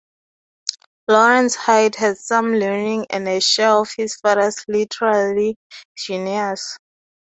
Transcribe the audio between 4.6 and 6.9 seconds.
literary genius.